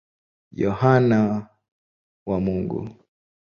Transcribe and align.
Yohane 0.61 1.17
wa 2.27 2.37
Mungu. 2.45 2.79